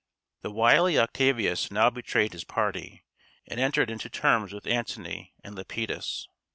The 0.41 0.49
wily 0.49 0.97
Octavius 0.97 1.69
now 1.69 1.91
betrayed 1.91 2.33
his 2.33 2.43
party, 2.43 3.03
and 3.45 3.59
entered 3.59 3.91
into 3.91 4.09
terms 4.09 4.51
with 4.51 4.65
Antony 4.65 5.35
and 5.43 5.53
Lepidus. 5.53 6.27